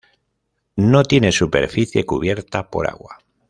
No 0.77 1.03
tiene 1.03 1.31
superficie 1.31 2.07
cubierta 2.07 2.71
por 2.71 2.87
agua. 2.89 3.19